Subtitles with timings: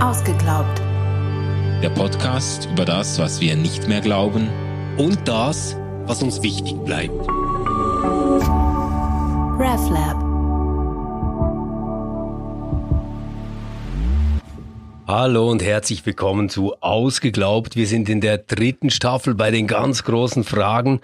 [0.00, 0.80] Ausgeglaubt.
[1.82, 4.48] Der Podcast über das, was wir nicht mehr glauben
[4.96, 5.76] und das,
[6.06, 7.28] was uns wichtig bleibt.
[9.58, 10.16] RefLab.
[15.06, 17.76] Hallo und herzlich willkommen zu Ausgeglaubt.
[17.76, 21.02] Wir sind in der dritten Staffel bei den ganz großen Fragen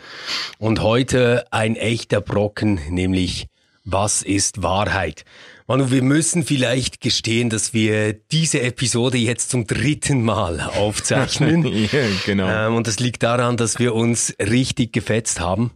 [0.59, 3.49] und heute ein echter Brocken, nämlich
[3.85, 5.27] was ist Wahrheit?
[5.69, 11.67] Manu, wir müssen vielleicht gestehen, dass wir diese Episode jetzt zum dritten Mal aufzeichnen.
[11.67, 12.49] ja, genau.
[12.49, 15.73] Ähm, und das liegt daran, dass wir uns richtig gefetzt haben.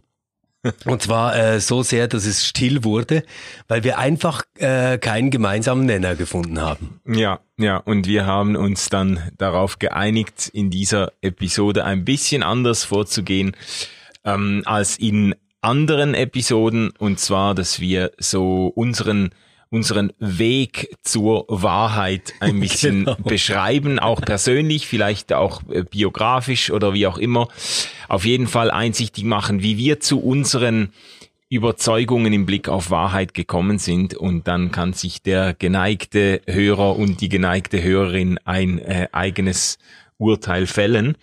[0.85, 3.23] Und zwar äh, so sehr, dass es still wurde,
[3.67, 7.01] weil wir einfach äh, keinen gemeinsamen Nenner gefunden haben.
[7.05, 12.83] Ja, ja, und wir haben uns dann darauf geeinigt, in dieser Episode ein bisschen anders
[12.83, 13.57] vorzugehen
[14.23, 16.91] ähm, als in anderen Episoden.
[16.97, 19.31] Und zwar, dass wir so unseren
[19.71, 23.15] unseren Weg zur Wahrheit ein bisschen genau.
[23.23, 27.47] beschreiben, auch persönlich, vielleicht auch äh, biografisch oder wie auch immer.
[28.07, 30.91] Auf jeden Fall einsichtig machen, wie wir zu unseren
[31.49, 37.19] Überzeugungen im Blick auf Wahrheit gekommen sind und dann kann sich der geneigte Hörer und
[37.19, 39.77] die geneigte Hörerin ein äh, eigenes
[40.17, 41.17] Urteil fällen.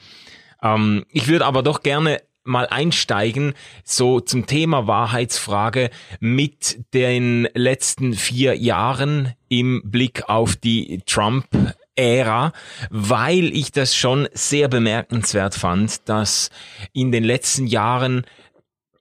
[0.63, 3.55] Ähm, ich würde aber doch gerne mal einsteigen,
[3.85, 11.47] so zum Thema Wahrheitsfrage mit den letzten vier Jahren im Blick auf die Trump
[11.95, 12.53] Ära,
[12.91, 16.51] weil ich das schon sehr bemerkenswert fand, dass
[16.93, 18.25] in den letzten Jahren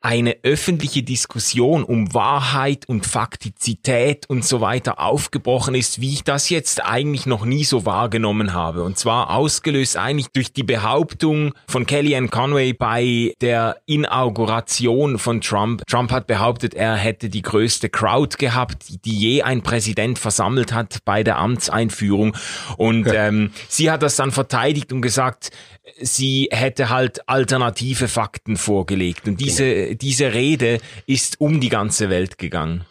[0.08, 6.50] eine öffentliche Diskussion um Wahrheit und Faktizität und so weiter aufgebrochen ist, wie ich das
[6.50, 8.84] jetzt eigentlich noch nie so wahrgenommen habe.
[8.84, 15.86] Und zwar ausgelöst eigentlich durch die Behauptung von Kellyanne Conway bei der Inauguration von Trump.
[15.88, 21.00] Trump hat behauptet, er hätte die größte Crowd gehabt, die je ein Präsident versammelt hat
[21.04, 22.34] bei der Amtseinführung.
[22.78, 25.52] Und ähm, sie hat das dann verteidigt und gesagt,
[26.00, 29.28] sie hätte halt alternative Fakten vorgelegt.
[29.28, 29.97] Und diese.
[29.98, 32.86] Diese Rede ist um die ganze Welt gegangen.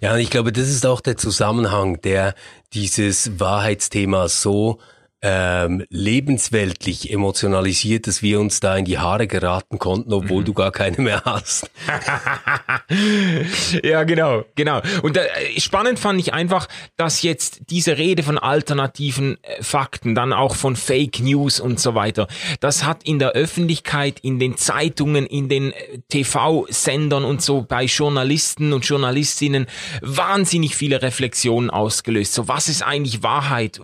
[0.00, 2.34] Ja, ich glaube, das ist auch der Zusammenhang, der
[2.72, 4.78] dieses Wahrheitsthema so
[5.22, 10.46] ähm, lebensweltlich emotionalisiert, dass wir uns da in die Haare geraten konnten, obwohl mhm.
[10.46, 11.70] du gar keine mehr hast.
[13.82, 14.80] ja, genau, genau.
[15.02, 20.32] Und äh, spannend fand ich einfach, dass jetzt diese Rede von alternativen äh, Fakten, dann
[20.32, 22.26] auch von Fake News und so weiter,
[22.60, 27.84] das hat in der Öffentlichkeit, in den Zeitungen, in den äh, TV-Sendern und so bei
[27.84, 29.66] Journalisten und Journalistinnen
[30.00, 32.32] wahnsinnig viele Reflexionen ausgelöst.
[32.32, 33.80] So, was ist eigentlich Wahrheit?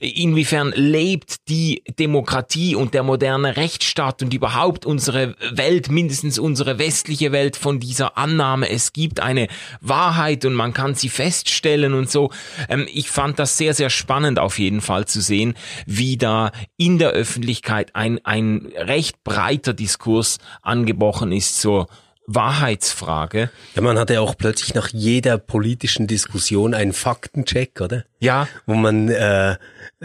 [0.00, 6.78] In inwiefern lebt die Demokratie und der moderne Rechtsstaat und überhaupt unsere Welt, mindestens unsere
[6.78, 9.48] westliche Welt von dieser Annahme, es gibt eine
[9.80, 12.30] Wahrheit und man kann sie feststellen und so.
[12.68, 15.54] Ähm, ich fand das sehr, sehr spannend auf jeden Fall zu sehen,
[15.86, 21.88] wie da in der Öffentlichkeit ein, ein recht breiter Diskurs angebrochen ist zur
[22.30, 23.50] Wahrheitsfrage.
[23.74, 28.04] Ja, man hatte auch plötzlich nach jeder politischen Diskussion einen Faktencheck, oder?
[28.20, 28.48] Ja.
[28.66, 29.56] Wo man äh,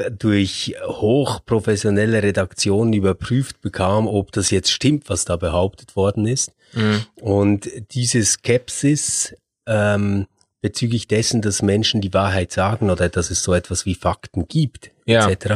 [0.10, 6.54] durch hochprofessionelle Redaktionen überprüft bekam, ob das jetzt stimmt, was da behauptet worden ist.
[6.72, 7.06] Mhm.
[7.16, 9.36] Und diese Skepsis
[9.68, 10.28] ähm,
[10.62, 14.92] bezüglich dessen, dass Menschen die Wahrheit sagen oder dass es so etwas wie Fakten gibt,
[15.06, 15.30] ja.
[15.30, 15.56] etc.,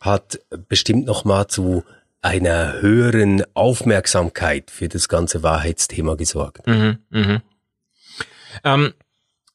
[0.00, 1.84] hat bestimmt nochmal zu
[2.22, 6.66] einer höheren Aufmerksamkeit für das ganze Wahrheitsthema gesorgt.
[6.66, 7.42] Mhm, mhm.
[8.64, 8.92] Ähm,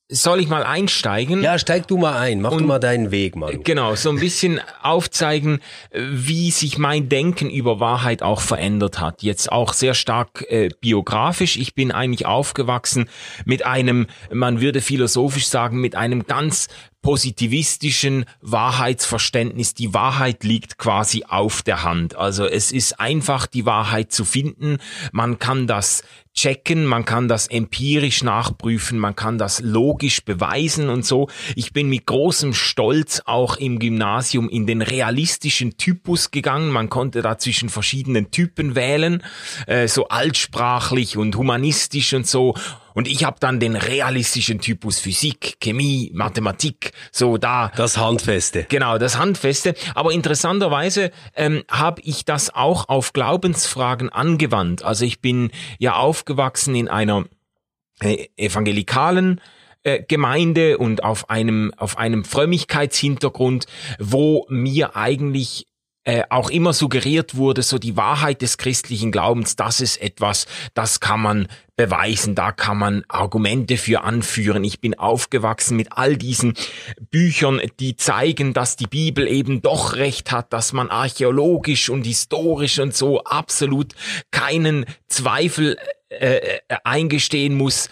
[0.07, 1.41] soll ich mal einsteigen?
[1.41, 3.57] Ja, steig du mal ein, mach und, du mal deinen Weg mal.
[3.57, 5.61] Genau, so ein bisschen aufzeigen,
[5.91, 9.23] wie sich mein Denken über Wahrheit auch verändert hat.
[9.23, 11.57] Jetzt auch sehr stark äh, biografisch.
[11.57, 13.09] Ich bin eigentlich aufgewachsen
[13.45, 16.67] mit einem, man würde philosophisch sagen, mit einem ganz
[17.05, 19.75] positivistischen Wahrheitsverständnis.
[19.75, 22.15] Die Wahrheit liegt quasi auf der Hand.
[22.15, 24.77] Also es ist einfach, die Wahrheit zu finden.
[25.11, 26.01] Man kann das
[26.33, 31.29] checken, man kann das empirisch nachprüfen, man kann das logisch beweisen und so.
[31.55, 36.71] Ich bin mit großem Stolz auch im Gymnasium in den realistischen Typus gegangen.
[36.71, 39.21] Man konnte da zwischen verschiedenen Typen wählen,
[39.67, 42.55] äh, so altsprachlich und humanistisch und so.
[42.95, 47.71] Und ich habe dann den realistischen Typus Physik, Chemie, Mathematik, so da.
[47.75, 48.65] Das Handfeste.
[48.69, 49.75] Genau, das Handfeste.
[49.93, 54.83] Aber interessanterweise ähm, habe ich das auch auf Glaubensfragen angewandt.
[54.83, 57.25] Also ich bin ja aufgewachsen in einer
[57.99, 59.41] äh, evangelikalen
[59.83, 63.65] äh, Gemeinde und auf einem auf einem Frömmigkeitshintergrund,
[63.99, 65.67] wo mir eigentlich
[66.05, 70.99] äh, auch immer suggeriert wurde, so die Wahrheit des christlichen Glaubens, das ist etwas, das
[70.99, 74.63] kann man beweisen, da kann man Argumente für anführen.
[74.63, 76.53] Ich bin aufgewachsen mit all diesen
[77.11, 82.79] Büchern, die zeigen, dass die Bibel eben doch recht hat, dass man archäologisch und historisch
[82.79, 83.93] und so absolut
[84.31, 85.77] keinen Zweifel
[86.19, 87.89] äh, äh, eingestehen muss,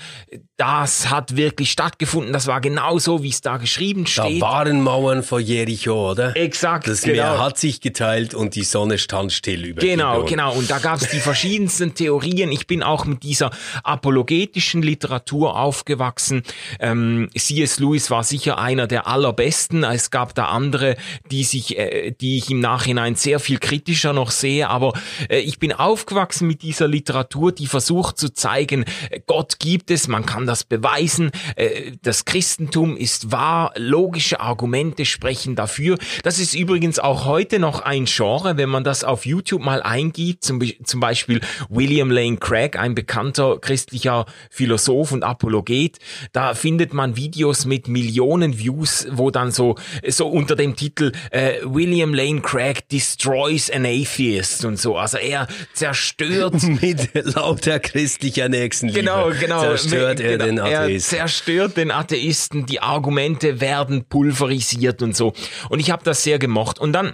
[0.56, 2.32] das hat wirklich stattgefunden.
[2.32, 4.40] Das war genauso, wie es da geschrieben steht.
[4.40, 6.38] Da waren Mauern vor Jericho, oder?
[6.38, 6.88] Exakt.
[6.88, 7.16] Das genau.
[7.16, 10.54] Meer hat sich geteilt und die Sonne stand still über Genau, genau.
[10.54, 12.52] Und da gab es die verschiedensten Theorien.
[12.52, 13.50] Ich bin auch mit dieser
[13.84, 16.44] apologetischen Literatur aufgewachsen.
[16.80, 17.80] Ähm, C.S.
[17.80, 19.84] Lewis war sicher einer der allerbesten.
[19.84, 20.96] Es gab da andere,
[21.32, 24.70] die sich, äh, die ich im Nachhinein sehr viel kritischer noch sehe.
[24.70, 24.94] Aber
[25.30, 28.86] äh, ich bin aufgewachsen mit dieser Literatur, die versucht zu zeigen,
[29.28, 35.56] Gott gibt es, man kann das beweisen, äh, das Christentum ist wahr, logische Argumente sprechen
[35.56, 35.98] dafür.
[36.24, 40.44] Das ist übrigens auch heute noch ein Genre, wenn man das auf YouTube mal eingibt,
[40.44, 45.98] zum, zum Beispiel William Lane Craig, ein bekannter christlicher Philosoph und Apologet,
[46.34, 49.76] da findet man Videos mit Millionen Views, wo dann so,
[50.08, 54.98] so unter dem Titel äh, William Lane Craig destroys an atheist und so.
[54.98, 59.00] Also er zerstört mit lauter christlicher Nächstenliebe.
[59.00, 59.62] Genau, genau.
[59.62, 61.18] Zerstört er genau, den Atheisten.
[61.18, 65.34] Er zerstört den Atheisten, die Argumente werden pulverisiert und so.
[65.70, 66.80] Und ich habe das sehr gemocht.
[66.80, 67.14] Und dann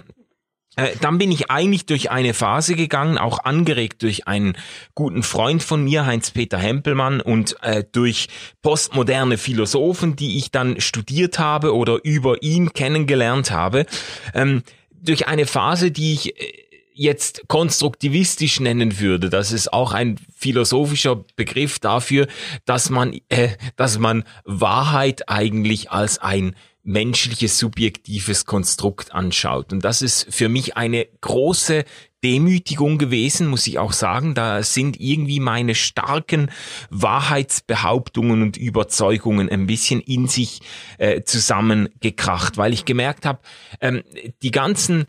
[1.00, 4.56] dann bin ich eigentlich durch eine Phase gegangen, auch angeregt durch einen
[4.94, 8.28] guten Freund von mir, Heinz-Peter Hempelmann, und äh, durch
[8.62, 13.84] postmoderne Philosophen, die ich dann studiert habe oder über ihn kennengelernt habe,
[14.32, 14.62] ähm,
[15.02, 16.52] durch eine Phase, die ich äh,
[16.94, 19.30] jetzt konstruktivistisch nennen würde.
[19.30, 22.26] Das ist auch ein philosophischer Begriff dafür,
[22.64, 29.72] dass man, äh, dass man Wahrheit eigentlich als ein menschliches subjektives Konstrukt anschaut.
[29.72, 31.84] Und das ist für mich eine große
[32.22, 34.34] Demütigung gewesen, muss ich auch sagen.
[34.34, 36.50] Da sind irgendwie meine starken
[36.90, 40.60] Wahrheitsbehauptungen und Überzeugungen ein bisschen in sich
[40.98, 43.40] äh, zusammengekracht, weil ich gemerkt habe,
[43.80, 44.02] ähm,
[44.42, 45.06] die ganzen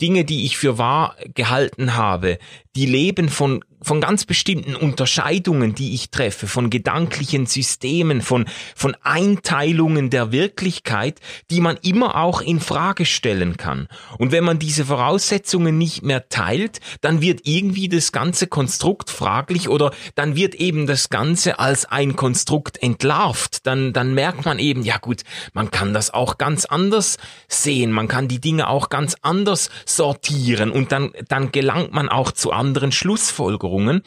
[0.00, 2.38] Dinge, die ich für wahr gehalten habe,
[2.74, 8.96] die leben von von ganz bestimmten Unterscheidungen, die ich treffe, von gedanklichen Systemen, von, von
[9.02, 11.20] Einteilungen der Wirklichkeit,
[11.50, 13.88] die man immer auch in Frage stellen kann.
[14.18, 19.68] Und wenn man diese Voraussetzungen nicht mehr teilt, dann wird irgendwie das ganze Konstrukt fraglich
[19.68, 23.66] oder dann wird eben das Ganze als ein Konstrukt entlarvt.
[23.66, 25.22] Dann, dann merkt man eben, ja gut,
[25.52, 30.70] man kann das auch ganz anders sehen, man kann die Dinge auch ganz anders sortieren
[30.70, 33.73] und dann, dann gelangt man auch zu anderen Schlussfolgerungen.
[33.74, 34.02] Erfahrungen.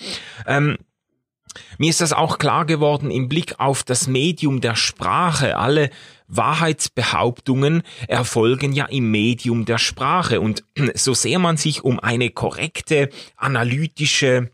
[0.45, 0.77] Ähm,
[1.77, 5.57] mir ist das auch klar geworden im Blick auf das Medium der Sprache.
[5.57, 5.89] Alle
[6.27, 10.39] Wahrheitsbehauptungen erfolgen ja im Medium der Sprache.
[10.39, 14.51] Und so sehr man sich um eine korrekte, analytische,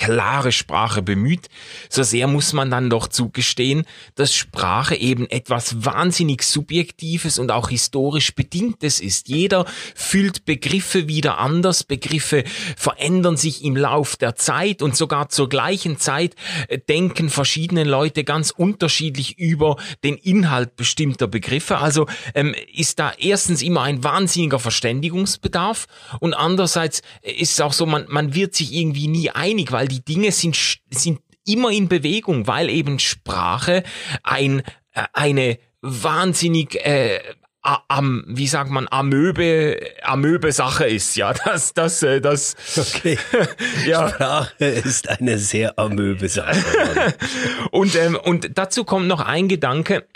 [0.00, 1.48] klare Sprache bemüht,
[1.90, 7.68] so sehr muss man dann doch zugestehen, dass Sprache eben etwas wahnsinnig Subjektives und auch
[7.68, 9.28] historisch Bedingtes ist.
[9.28, 12.44] Jeder fühlt Begriffe wieder anders, Begriffe
[12.76, 16.34] verändern sich im Lauf der Zeit und sogar zur gleichen Zeit
[16.68, 21.76] äh, denken verschiedene Leute ganz unterschiedlich über den Inhalt bestimmter Begriffe.
[21.76, 25.86] Also ähm, ist da erstens immer ein wahnsinniger Verständigungsbedarf
[26.20, 30.04] und andererseits ist es auch so, man, man wird sich irgendwie nie einig, weil die
[30.04, 30.56] Dinge sind,
[30.90, 33.82] sind immer in Bewegung, weil eben Sprache
[34.22, 34.60] ein,
[34.92, 37.20] äh, eine wahnsinnig äh,
[37.62, 42.56] am, wie sagt man, Amöbe, Amöbe Sache ist, ja, das, das, äh, das.
[42.76, 43.18] Okay.
[43.86, 44.08] ja.
[44.08, 47.14] Sprache ist eine sehr Amöbe Sache.
[47.70, 50.06] und, ähm, und dazu kommt noch ein Gedanke,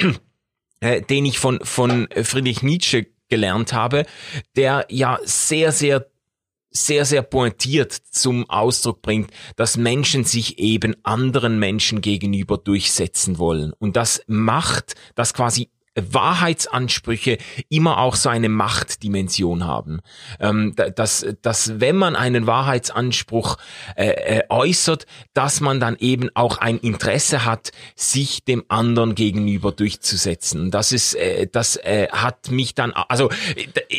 [0.80, 4.06] äh, den ich von, von Friedrich Nietzsche gelernt habe,
[4.56, 6.06] der ja sehr, sehr
[6.76, 13.72] sehr, sehr pointiert zum Ausdruck bringt, dass Menschen sich eben anderen Menschen gegenüber durchsetzen wollen.
[13.78, 17.38] Und das macht, dass quasi Wahrheitsansprüche
[17.68, 20.00] immer auch so eine Machtdimension haben.
[20.40, 23.58] Ähm, dass, dass wenn man einen Wahrheitsanspruch
[23.96, 29.70] äh, äh, äußert, dass man dann eben auch ein Interesse hat, sich dem anderen gegenüber
[29.70, 30.70] durchzusetzen.
[30.70, 33.30] Das ist, äh, das äh, hat mich dann, also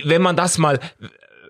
[0.04, 0.80] wenn man das mal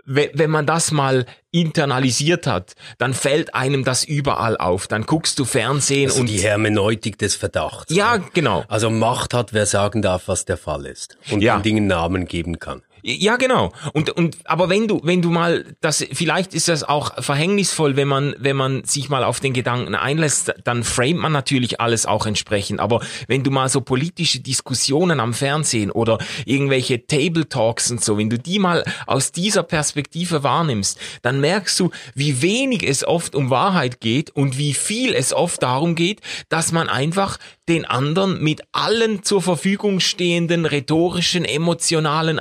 [0.06, 4.88] wenn man das mal internalisiert hat, dann fällt einem das überall auf.
[4.88, 7.94] Dann guckst du Fernsehen also und die Hermeneutik des Verdachts.
[7.94, 8.64] Ja, genau.
[8.68, 11.58] Also Macht hat, wer sagen darf, was der Fall ist und ja.
[11.58, 12.84] den Dingen Namen geben kann.
[13.08, 13.72] Ja, genau.
[13.94, 18.08] Und, und, aber wenn du, wenn du mal, das, vielleicht ist das auch verhängnisvoll, wenn
[18.08, 22.26] man, wenn man sich mal auf den Gedanken einlässt, dann framet man natürlich alles auch
[22.26, 22.80] entsprechend.
[22.80, 28.18] Aber wenn du mal so politische Diskussionen am Fernsehen oder irgendwelche Table Talks und so,
[28.18, 33.36] wenn du die mal aus dieser Perspektive wahrnimmst, dann merkst du, wie wenig es oft
[33.36, 38.44] um Wahrheit geht und wie viel es oft darum geht, dass man einfach den anderen
[38.44, 42.40] mit allen zur Verfügung stehenden rhetorischen, emotionalen,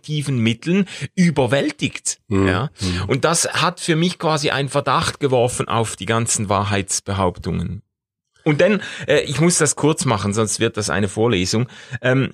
[0.00, 2.18] argumentiven Mitteln überwältigt.
[2.28, 2.48] Mhm.
[2.48, 2.70] Ja?
[2.80, 3.04] Mhm.
[3.08, 7.82] Und das hat für mich quasi einen Verdacht geworfen auf die ganzen Wahrheitsbehauptungen.
[8.44, 11.68] Und dann, äh, ich muss das kurz machen, sonst wird das eine Vorlesung.
[12.00, 12.32] Ähm,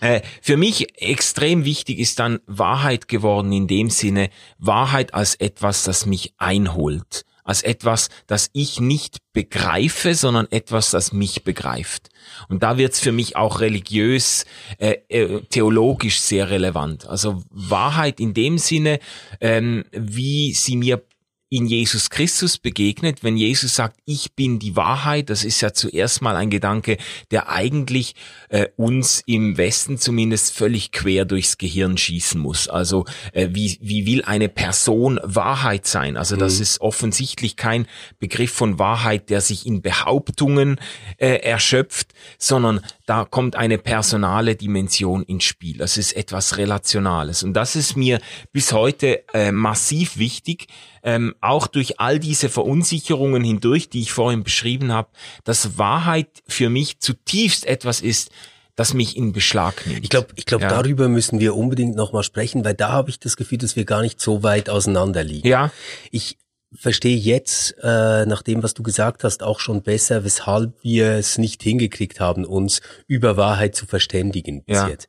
[0.00, 5.84] äh, für mich extrem wichtig ist dann Wahrheit geworden in dem Sinne, Wahrheit als etwas,
[5.84, 12.08] das mich einholt als etwas, das ich nicht begreife, sondern etwas, das mich begreift.
[12.48, 14.44] Und da wird's für mich auch religiös,
[14.78, 17.06] äh, äh, theologisch sehr relevant.
[17.06, 19.00] Also Wahrheit in dem Sinne,
[19.40, 21.02] ähm, wie sie mir
[21.52, 26.22] in Jesus Christus begegnet, wenn Jesus sagt, ich bin die Wahrheit, das ist ja zuerst
[26.22, 26.96] mal ein Gedanke,
[27.30, 28.14] der eigentlich
[28.48, 32.68] äh, uns im Westen zumindest völlig quer durchs Gehirn schießen muss.
[32.68, 33.04] Also
[33.34, 36.16] äh, wie, wie will eine Person Wahrheit sein?
[36.16, 36.62] Also das mhm.
[36.62, 37.86] ist offensichtlich kein
[38.18, 40.80] Begriff von Wahrheit, der sich in Behauptungen
[41.18, 45.76] äh, erschöpft, sondern da kommt eine personale Dimension ins Spiel.
[45.76, 47.42] Das ist etwas Relationales.
[47.42, 48.20] Und das ist mir
[48.52, 50.68] bis heute äh, massiv wichtig,
[51.02, 55.08] ähm, auch durch all diese Verunsicherungen hindurch, die ich vorhin beschrieben habe,
[55.44, 58.30] dass Wahrheit für mich zutiefst etwas ist,
[58.76, 60.02] das mich in Beschlag nimmt.
[60.02, 60.70] Ich glaube, ich glaube, ja.
[60.70, 64.02] darüber müssen wir unbedingt nochmal sprechen, weil da habe ich das Gefühl, dass wir gar
[64.02, 65.46] nicht so weit auseinander liegen.
[65.46, 65.70] Ja.
[66.10, 66.38] Ich
[66.74, 71.36] verstehe jetzt, äh, nach dem, was du gesagt hast, auch schon besser, weshalb wir es
[71.36, 74.88] nicht hingekriegt haben, uns über Wahrheit zu verständigen bis ja.
[74.88, 75.08] jetzt.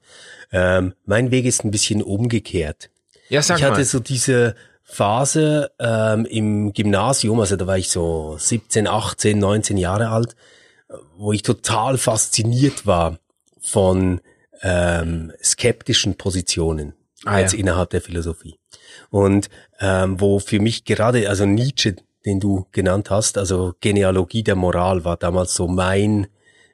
[0.51, 2.89] Ähm, mein Weg ist ein bisschen umgekehrt.
[3.29, 3.85] Ja, sag ich hatte mal.
[3.85, 10.10] so diese Phase ähm, im Gymnasium, also da war ich so 17, 18, 19 Jahre
[10.10, 10.36] alt,
[11.16, 13.18] wo ich total fasziniert war
[13.62, 14.22] von
[14.62, 16.94] ähm, skeptischen Positionen
[17.25, 17.60] ah, als ja.
[17.60, 18.60] innerhalb der Philosophie.
[19.10, 19.50] Und
[19.80, 25.04] ähm, wo für mich gerade, also Nietzsche, den du genannt hast, also Genealogie der Moral
[25.04, 26.28] war damals so mein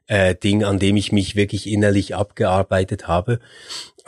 [0.07, 3.39] äh, Ding, an dem ich mich wirklich innerlich abgearbeitet habe.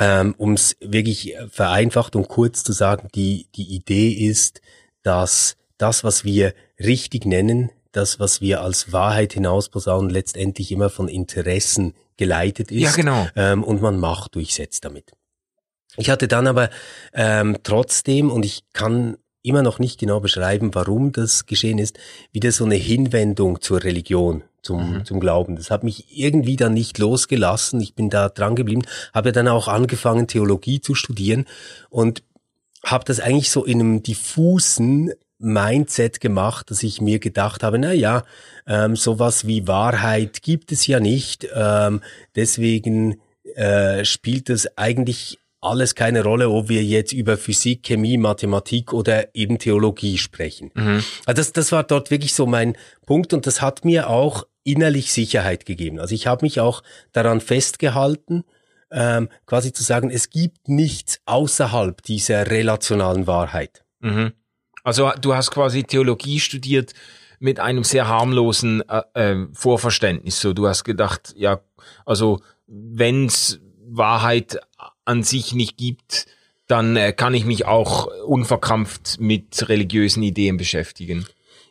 [0.04, 4.60] Ähm, um es wirklich vereinfacht und kurz zu sagen, die, die Idee ist,
[5.04, 11.08] dass das, was wir richtig nennen, das, was wir als Wahrheit hinausposaunen, letztendlich immer von
[11.08, 12.82] Interessen geleitet ist.
[12.82, 13.28] Ja, genau.
[13.36, 15.12] Ähm, und man Macht durchsetzt damit.
[15.98, 16.72] Ich hatte dann aber
[17.14, 21.98] ähm, trotzdem, und ich kann immer noch nicht genau beschreiben, warum das geschehen ist,
[22.32, 25.06] wieder so eine Hinwendung zur Religion, zum, mhm.
[25.06, 25.56] zum Glauben.
[25.56, 27.82] Das hat mich irgendwie dann nicht losgelassen.
[27.82, 28.84] Ich bin da dran geblieben,
[29.14, 31.46] habe dann auch angefangen, Theologie zu studieren
[31.90, 32.24] und
[32.84, 37.94] habe das eigentlich so in einem diffusen Mindset gemacht, dass ich mir gedacht habe, na
[37.94, 38.24] ja,
[38.68, 41.48] ähm, sowas wie Wahrheit gibt es ja nicht.
[41.54, 42.02] Ähm,
[42.36, 43.20] deswegen
[43.56, 49.34] äh, spielt es eigentlich alles keine Rolle, ob wir jetzt über Physik, Chemie, Mathematik oder
[49.36, 50.72] eben Theologie sprechen.
[50.74, 51.04] Mhm.
[51.26, 52.76] Also das, das war dort wirklich so mein
[53.06, 56.00] Punkt und das hat mir auch innerlich Sicherheit gegeben.
[56.00, 58.44] Also ich habe mich auch daran festgehalten,
[58.92, 63.84] ähm, quasi zu sagen, es gibt nichts außerhalb dieser relationalen Wahrheit.
[64.00, 64.34] Mhm.
[64.84, 66.94] Also du hast quasi Theologie studiert
[67.40, 70.40] mit einem sehr harmlosen äh, äh, Vorverständnis.
[70.42, 71.62] So, du hast gedacht, ja,
[72.06, 73.60] also wenn's
[73.94, 74.60] Wahrheit
[75.06, 76.28] an sich nicht gibt,
[76.68, 81.26] dann äh, kann ich mich auch unverkrampft mit religiösen Ideen beschäftigen.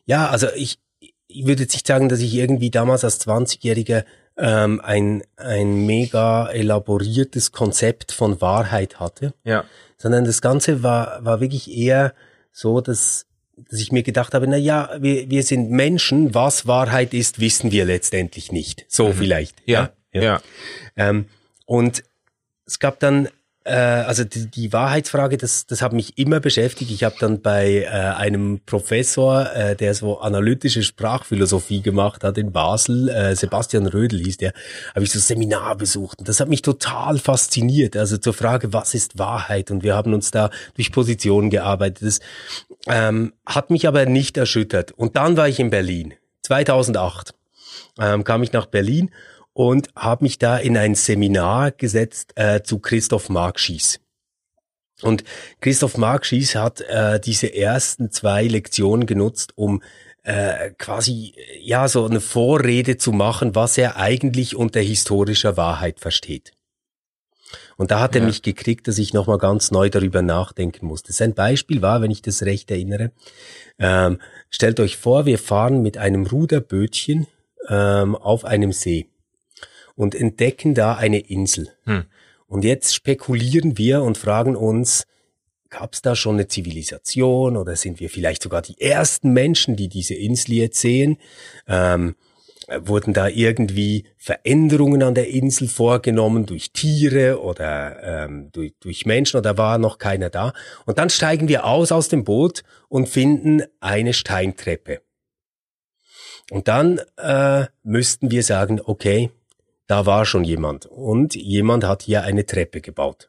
[0.05, 4.05] Ja, also ich, ich würde jetzt nicht sagen, dass ich irgendwie damals als 20-Jähriger
[4.37, 9.65] ähm, ein, ein mega elaboriertes Konzept von Wahrheit hatte, ja.
[9.97, 12.15] sondern das Ganze war, war wirklich eher
[12.53, 17.15] so, dass, dass ich mir gedacht habe, na ja, wir, wir sind Menschen, was Wahrheit
[17.15, 18.87] ist, wissen wir letztendlich nicht.
[18.89, 19.15] So mhm.
[19.15, 19.57] vielleicht.
[19.67, 20.23] Ja, ja.
[20.23, 20.43] ja.
[20.97, 21.27] Ähm,
[21.67, 22.03] und
[22.71, 23.29] es gab dann
[23.65, 26.91] äh, also die, die Wahrheitsfrage, das, das hat mich immer beschäftigt.
[26.91, 32.53] Ich habe dann bei äh, einem Professor, äh, der so analytische Sprachphilosophie gemacht hat in
[32.53, 34.53] Basel, äh, Sebastian Rödel hieß der,
[34.95, 36.19] habe ich so Seminar besucht.
[36.21, 37.97] Und das hat mich total fasziniert.
[37.97, 39.71] Also zur Frage, was ist Wahrheit?
[39.71, 42.07] Und wir haben uns da durch Positionen gearbeitet.
[42.07, 42.21] Das
[42.87, 44.93] ähm, hat mich aber nicht erschüttert.
[44.93, 46.15] Und dann war ich in Berlin.
[46.45, 47.35] 2008
[48.01, 49.11] ähm, kam ich nach Berlin
[49.61, 54.01] und habe mich da in ein Seminar gesetzt äh, zu Christoph Markschies.
[55.03, 55.23] Und
[55.61, 59.83] Christoph Markschies hat äh, diese ersten zwei Lektionen genutzt, um
[60.23, 66.53] äh, quasi ja so eine Vorrede zu machen, was er eigentlich unter historischer Wahrheit versteht.
[67.77, 71.13] Und da hat er mich gekriegt, dass ich nochmal ganz neu darüber nachdenken musste.
[71.13, 73.13] Sein Beispiel war, wenn ich das recht erinnere,
[73.79, 77.27] ähm, stellt euch vor, wir fahren mit einem Ruderbötchen
[77.69, 79.10] ähm, auf einem See
[80.01, 81.69] und entdecken da eine Insel.
[81.85, 82.05] Hm.
[82.47, 85.05] Und jetzt spekulieren wir und fragen uns,
[85.69, 89.89] gab es da schon eine Zivilisation oder sind wir vielleicht sogar die ersten Menschen, die
[89.89, 91.19] diese Insel jetzt sehen?
[91.69, 92.17] Ähm,
[92.79, 99.37] wurden da irgendwie Veränderungen an der Insel vorgenommen durch Tiere oder ähm, durch, durch Menschen
[99.37, 100.55] oder war noch keiner da?
[100.87, 105.03] Und dann steigen wir aus aus dem Boot und finden eine Steintreppe.
[106.51, 109.31] Und dann äh, müssten wir sagen, okay,
[109.91, 113.29] da war schon jemand und jemand hat hier eine Treppe gebaut.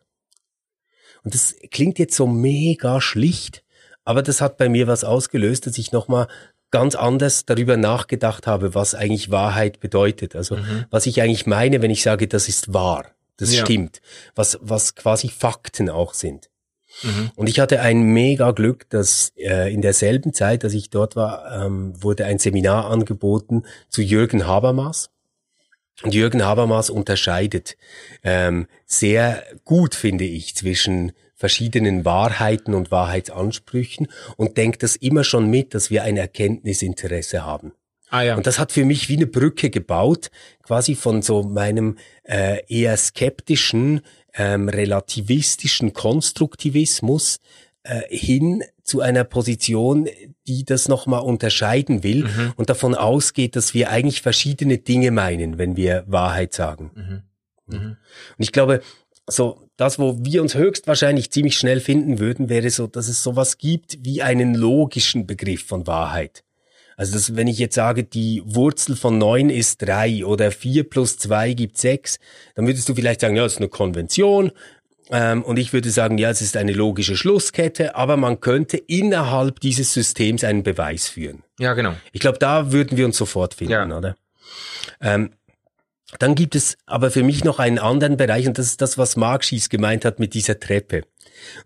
[1.23, 3.63] Und das klingt jetzt so mega schlicht,
[4.03, 6.27] aber das hat bei mir was ausgelöst, dass ich nochmal
[6.71, 10.35] ganz anders darüber nachgedacht habe, was eigentlich Wahrheit bedeutet.
[10.35, 10.85] Also mhm.
[10.89, 13.05] was ich eigentlich meine, wenn ich sage, das ist wahr,
[13.37, 13.65] das ja.
[13.65, 14.01] stimmt,
[14.35, 16.49] was, was quasi Fakten auch sind.
[17.03, 17.31] Mhm.
[17.35, 21.65] Und ich hatte ein mega Glück, dass äh, in derselben Zeit, als ich dort war,
[21.65, 25.10] ähm, wurde ein Seminar angeboten zu Jürgen Habermas.
[26.03, 27.77] Und Jürgen Habermas unterscheidet
[28.23, 34.07] ähm, sehr gut, finde ich, zwischen verschiedenen Wahrheiten und Wahrheitsansprüchen
[34.37, 37.73] und denkt das immer schon mit, dass wir ein Erkenntnisinteresse haben.
[38.09, 38.35] Ah, ja.
[38.35, 40.31] Und das hat für mich wie eine Brücke gebaut,
[40.63, 44.01] quasi von so meinem äh, eher skeptischen,
[44.33, 47.39] ähm, relativistischen Konstruktivismus
[47.83, 50.09] äh, hin zu einer Position,
[50.47, 52.51] die das nochmal unterscheiden will mhm.
[52.57, 56.91] und davon ausgeht, dass wir eigentlich verschiedene Dinge meinen, wenn wir Wahrheit sagen.
[56.93, 57.21] Mhm.
[57.73, 57.85] Mhm.
[57.85, 57.97] Und
[58.37, 58.81] ich glaube,
[59.27, 63.57] so das, wo wir uns höchstwahrscheinlich ziemlich schnell finden würden, wäre so, dass es sowas
[63.57, 66.43] gibt wie einen logischen Begriff von Wahrheit.
[66.97, 71.17] Also dass, wenn ich jetzt sage, die Wurzel von neun ist drei oder vier plus
[71.17, 72.19] zwei gibt sechs,
[72.55, 74.51] dann würdest du vielleicht sagen, ja, das ist eine Konvention.
[75.11, 79.59] Ähm, und ich würde sagen, ja, es ist eine logische Schlusskette, aber man könnte innerhalb
[79.59, 81.43] dieses Systems einen Beweis führen.
[81.59, 81.93] Ja, genau.
[82.13, 83.97] Ich glaube, da würden wir uns sofort finden, ja.
[83.97, 84.15] oder?
[85.01, 85.31] Ähm,
[86.19, 89.15] dann gibt es aber für mich noch einen anderen Bereich und das ist das, was
[89.15, 91.03] Mark Schies gemeint hat mit dieser Treppe.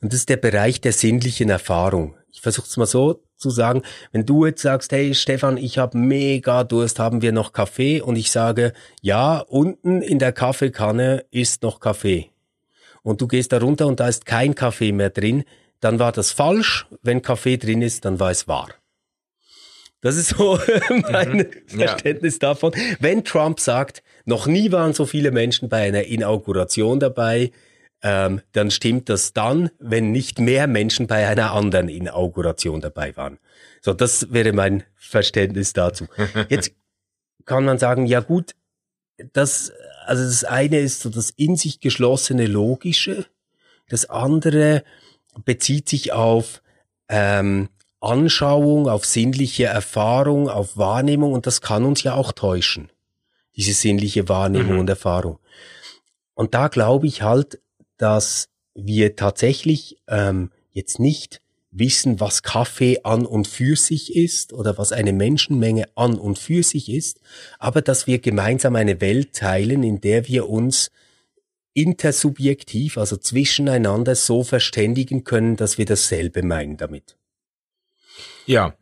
[0.02, 2.16] Und das ist der Bereich der sinnlichen Erfahrung.
[2.32, 5.98] Ich versuche es mal so zu sagen, wenn du jetzt sagst, hey Stefan, ich habe
[5.98, 8.02] mega Durst, haben wir noch Kaffee?
[8.02, 12.30] Und ich sage, ja, unten in der Kaffeekanne ist noch Kaffee.
[13.06, 15.44] Und du gehst da runter und da ist kein Kaffee mehr drin,
[15.80, 16.88] dann war das falsch.
[17.04, 18.70] Wenn Kaffee drin ist, dann war es wahr.
[20.02, 21.48] Das ist so mein mhm.
[21.68, 22.50] Verständnis ja.
[22.50, 22.74] davon.
[23.00, 27.52] Wenn Trump sagt, noch nie waren so viele Menschen bei einer Inauguration dabei,
[28.02, 33.38] ähm, dann stimmt das dann, wenn nicht mehr Menschen bei einer anderen Inauguration dabei waren.
[33.82, 36.08] So, das wäre mein Verständnis dazu.
[36.50, 36.72] Jetzt
[37.46, 38.56] kann man sagen, ja gut,
[39.34, 39.72] das,
[40.06, 43.26] also das eine ist so das in sich geschlossene Logische,
[43.90, 44.84] das andere
[45.44, 46.62] bezieht sich auf
[47.10, 47.70] ähm,
[48.02, 52.92] Anschauung, auf sinnliche Erfahrung, auf Wahrnehmung und das kann uns ja auch täuschen,
[53.56, 54.80] diese sinnliche Wahrnehmung mhm.
[54.80, 55.40] und Erfahrung.
[56.34, 57.62] Und da glaube ich halt,
[57.98, 61.42] dass wir tatsächlich ähm, jetzt nicht
[61.78, 66.64] wissen, was Kaffee an und für sich ist oder was eine Menschenmenge an und für
[66.64, 67.20] sich ist,
[67.60, 70.92] aber dass wir gemeinsam eine Welt teilen, in der wir uns
[71.74, 77.18] intersubjektiv, also zwischeneinander so verständigen können, dass wir dasselbe meinen damit.
[78.46, 78.76] Ja.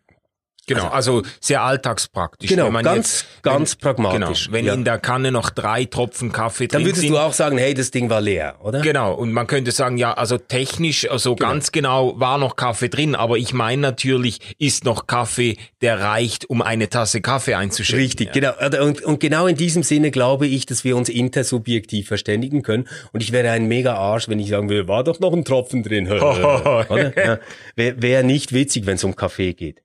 [0.66, 2.50] Genau, also, also sehr alltagspraktisch.
[2.50, 4.46] Genau, ganz, jetzt, ganz wenn, pragmatisch.
[4.46, 4.74] Genau, wenn ja.
[4.74, 7.74] in der Kanne noch drei Tropfen Kaffee drin Dann würdest sind, du auch sagen, hey,
[7.74, 8.80] das Ding war leer, oder?
[8.80, 11.50] Genau, und man könnte sagen, ja, also technisch, also genau.
[11.50, 16.50] ganz genau war noch Kaffee drin, aber ich meine natürlich, ist noch Kaffee, der reicht,
[16.50, 18.04] um eine Tasse Kaffee einzuschenken.
[18.06, 18.54] Richtig, ja.
[18.54, 18.86] genau.
[18.86, 22.88] Und, und genau in diesem Sinne glaube ich, dass wir uns intersubjektiv verständigen können.
[23.12, 25.84] Und ich wäre ein mega Arsch, wenn ich sagen würde, war doch noch ein Tropfen
[25.84, 26.06] drin.
[26.08, 27.40] ja.
[27.76, 29.83] Wäre wär nicht witzig, wenn es um Kaffee geht.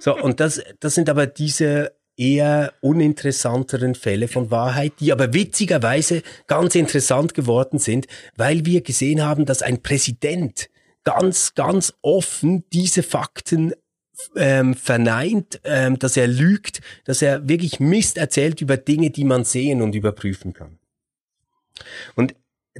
[0.00, 6.22] So, und das, das sind aber diese eher uninteressanteren Fälle von Wahrheit, die aber witzigerweise
[6.46, 10.68] ganz interessant geworden sind, weil wir gesehen haben, dass ein Präsident
[11.04, 13.72] ganz, ganz offen diese Fakten
[14.36, 19.44] ähm, verneint, ähm, dass er lügt, dass er wirklich Mist erzählt über Dinge, die man
[19.44, 20.78] sehen und überprüfen kann.
[22.16, 22.34] Und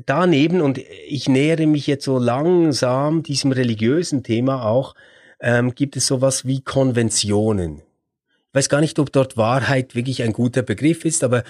[0.06, 4.94] daneben, und ich nähere mich jetzt so langsam diesem religiösen Thema auch,
[5.40, 7.82] ähm, gibt es sowas wie Konventionen.
[8.50, 11.44] Ich weiß gar nicht, ob dort Wahrheit wirklich ein guter Begriff ist, aber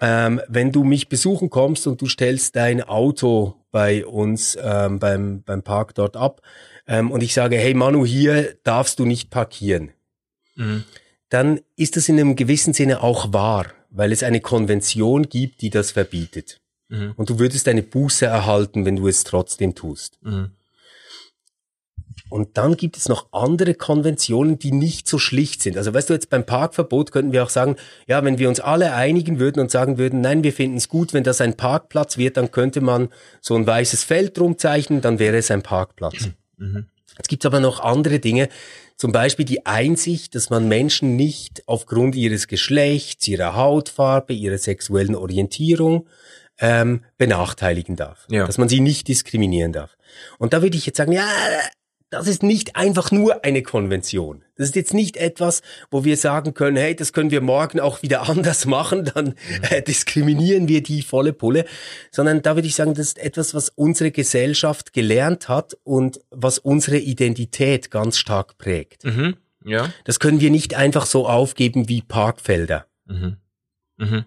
[0.00, 5.42] ähm, wenn du mich besuchen kommst und du stellst dein Auto bei uns ähm, beim,
[5.42, 6.40] beim Park dort ab
[6.86, 9.90] ähm, und ich sage, hey Manu, hier darfst du nicht parkieren,
[10.56, 10.84] mhm.
[11.28, 15.70] dann ist das in einem gewissen Sinne auch wahr, weil es eine Konvention gibt, die
[15.70, 16.60] das verbietet.
[16.88, 17.12] Mhm.
[17.16, 20.18] Und du würdest eine Buße erhalten, wenn du es trotzdem tust.
[20.22, 20.52] Mhm.
[22.30, 25.76] Und dann gibt es noch andere Konventionen, die nicht so schlicht sind.
[25.76, 28.94] Also weißt du, jetzt beim Parkverbot könnten wir auch sagen, ja, wenn wir uns alle
[28.94, 32.36] einigen würden und sagen würden, nein, wir finden es gut, wenn das ein Parkplatz wird,
[32.36, 33.08] dann könnte man
[33.40, 36.28] so ein weißes Feld drum zeichnen, dann wäre es ein Parkplatz.
[36.58, 36.86] Mhm.
[37.18, 38.48] Es gibt aber noch andere Dinge,
[38.96, 45.14] zum Beispiel die Einsicht, dass man Menschen nicht aufgrund ihres Geschlechts, ihrer Hautfarbe, ihrer sexuellen
[45.14, 46.08] Orientierung
[46.58, 48.26] ähm, benachteiligen darf.
[48.28, 48.44] Ja.
[48.44, 49.96] Dass man sie nicht diskriminieren darf.
[50.38, 51.28] Und da würde ich jetzt sagen, ja,
[52.10, 54.42] das ist nicht einfach nur eine Konvention.
[54.56, 58.02] Das ist jetzt nicht etwas, wo wir sagen können, hey, das können wir morgen auch
[58.02, 59.34] wieder anders machen, dann
[59.70, 61.64] äh, diskriminieren wir die volle Pulle,
[62.10, 66.58] sondern da würde ich sagen, das ist etwas, was unsere Gesellschaft gelernt hat und was
[66.58, 69.04] unsere Identität ganz stark prägt.
[69.04, 69.36] Mhm.
[69.64, 69.92] Ja.
[70.04, 72.86] Das können wir nicht einfach so aufgeben wie Parkfelder.
[73.06, 73.36] Mhm.
[73.98, 74.24] Mhm.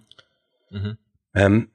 [0.69, 0.97] Mhm.
[1.33, 1.69] Ähm,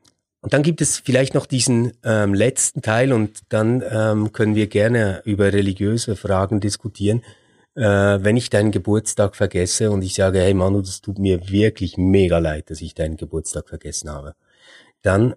[0.46, 4.68] und dann gibt es vielleicht noch diesen ähm, letzten Teil und dann ähm, können wir
[4.68, 7.22] gerne über religiöse Fragen diskutieren.
[7.74, 11.98] Äh, wenn ich deinen Geburtstag vergesse und ich sage, hey Manu, das tut mir wirklich
[11.98, 14.36] mega leid, dass ich deinen Geburtstag vergessen habe,
[15.02, 15.34] dann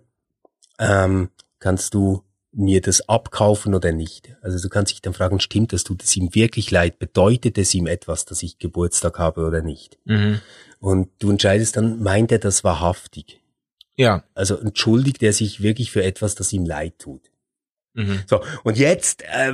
[0.78, 4.36] ähm, kannst du mir das abkaufen oder nicht.
[4.44, 7.00] Also du kannst dich dann fragen, stimmt das, tut es ihm wirklich leid?
[7.00, 9.98] Bedeutet es ihm etwas, dass ich Geburtstag habe oder nicht?
[10.06, 10.40] Mhm.
[10.80, 13.40] Und du entscheidest dann, meint er das wahrhaftig?
[14.00, 14.24] Ja.
[14.34, 17.30] Also entschuldigt er sich wirklich für etwas, das ihm leid tut.
[17.96, 18.22] Mhm.
[18.28, 19.52] So, und jetzt äh,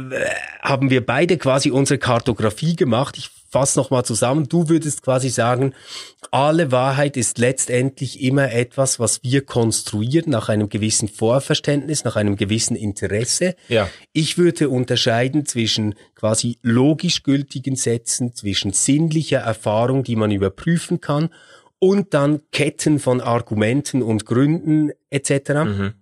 [0.62, 3.18] haben wir beide quasi unsere Kartografie gemacht.
[3.18, 4.48] Ich fasse nochmal zusammen.
[4.48, 5.74] Du würdest quasi sagen,
[6.30, 12.36] alle Wahrheit ist letztendlich immer etwas, was wir konstruieren nach einem gewissen Vorverständnis, nach einem
[12.36, 13.56] gewissen Interesse.
[13.68, 13.90] Ja.
[14.14, 21.30] Ich würde unterscheiden zwischen quasi logisch gültigen Sätzen, zwischen sinnlicher Erfahrung, die man überprüfen kann
[21.80, 25.50] und dann Ketten von Argumenten und Gründen etc.
[25.66, 25.94] Mhm.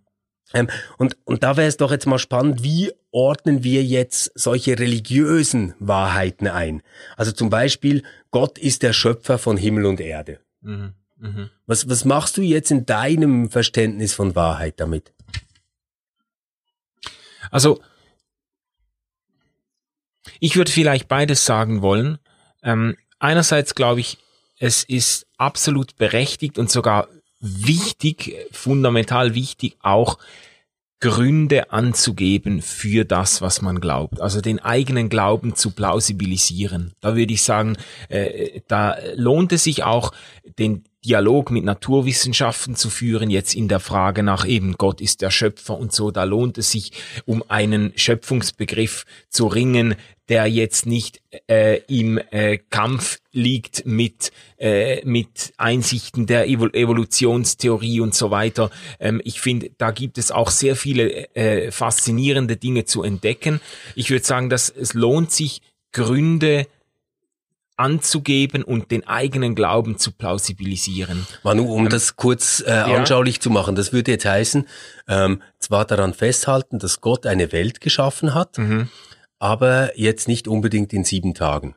[0.54, 4.78] Ähm, und, und da wäre es doch jetzt mal spannend, wie ordnen wir jetzt solche
[4.78, 6.82] religiösen Wahrheiten ein?
[7.18, 10.40] Also zum Beispiel, Gott ist der Schöpfer von Himmel und Erde.
[10.62, 10.94] Mhm.
[11.18, 11.50] Mhm.
[11.66, 15.14] Was, was machst du jetzt in deinem Verständnis von Wahrheit damit?
[17.50, 17.82] Also,
[20.40, 22.20] ich würde vielleicht beides sagen wollen.
[22.62, 24.18] Ähm, einerseits glaube ich,
[24.60, 27.08] es ist absolut berechtigt und sogar
[27.40, 30.18] wichtig, fundamental wichtig, auch
[31.04, 34.22] Gründe anzugeben für das, was man glaubt.
[34.22, 36.94] Also den eigenen Glauben zu plausibilisieren.
[37.02, 37.76] Da würde ich sagen,
[38.08, 40.14] äh, da lohnt es sich auch,
[40.58, 45.32] den Dialog mit Naturwissenschaften zu führen, jetzt in der Frage nach eben Gott ist der
[45.32, 46.92] Schöpfer und so, da lohnt es sich,
[47.26, 49.96] um einen Schöpfungsbegriff zu ringen,
[50.30, 58.00] der jetzt nicht äh, im äh, Kampf liegt mit, äh, mit Einsichten der Evol Evolutionstheorie
[58.00, 58.70] und so weiter.
[59.00, 63.60] Ähm, ich finde, da gibt es auch sehr viele äh, faszinierende Dinge zu entdecken.
[63.96, 65.62] Ich würde sagen, dass es lohnt sich,
[65.92, 66.68] Gründe
[67.76, 71.28] anzugeben und den eigenen Glauben zu plausibilisieren.
[71.44, 73.42] Manu, um ähm, das kurz äh, anschaulich ja.
[73.42, 74.68] zu machen, das würde jetzt heißen,
[75.08, 78.90] ähm, zwar daran festhalten, dass Gott eine Welt geschaffen hat, mhm
[79.44, 81.76] aber jetzt nicht unbedingt in sieben Tagen.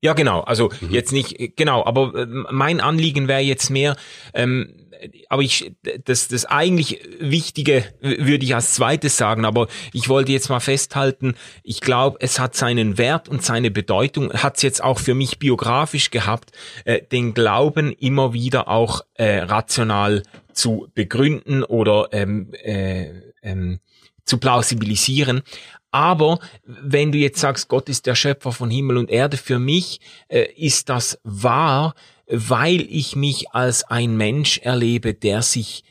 [0.00, 0.40] Ja, genau.
[0.40, 0.90] Also mhm.
[0.90, 3.94] jetzt nicht, genau, aber äh, mein Anliegen wäre jetzt mehr,
[4.34, 4.87] ähm,
[5.28, 5.72] aber ich,
[6.04, 11.34] das, das eigentlich Wichtige würde ich als zweites sagen, aber ich wollte jetzt mal festhalten,
[11.62, 15.38] ich glaube, es hat seinen Wert und seine Bedeutung, hat es jetzt auch für mich
[15.38, 16.52] biografisch gehabt,
[16.84, 23.10] äh, den Glauben immer wieder auch äh, rational zu begründen oder ähm, äh,
[23.42, 23.80] ähm,
[24.24, 25.42] zu plausibilisieren.
[25.90, 30.00] Aber wenn du jetzt sagst, Gott ist der Schöpfer von Himmel und Erde, für mich
[30.28, 31.94] äh, ist das wahr,
[32.28, 35.84] weil ich mich als ein Mensch erlebe, der sich,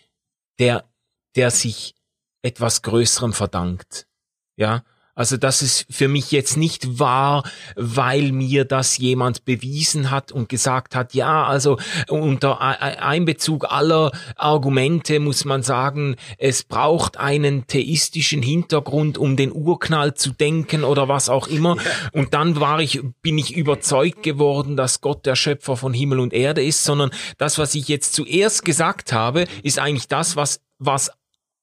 [0.59, 0.89] der,
[1.35, 1.95] der sich
[2.41, 4.07] etwas Größerem verdankt.
[4.55, 4.83] Ja,
[5.17, 7.41] also das ist für mich jetzt nicht wahr,
[7.75, 15.19] weil mir das jemand bewiesen hat und gesagt hat, ja, also unter Einbezug aller Argumente
[15.19, 21.29] muss man sagen, es braucht einen theistischen Hintergrund, um den Urknall zu denken oder was
[21.29, 21.77] auch immer.
[22.11, 26.31] Und dann war ich, bin ich überzeugt geworden, dass Gott der Schöpfer von Himmel und
[26.31, 31.11] Erde ist, sondern das, was ich jetzt zuerst gesagt habe, ist eigentlich das, was was